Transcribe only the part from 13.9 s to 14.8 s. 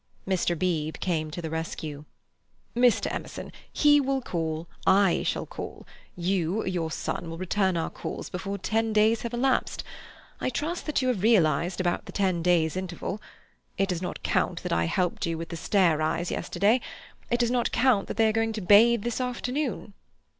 not count that